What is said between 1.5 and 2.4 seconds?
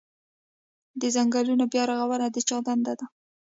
بیا رغونه د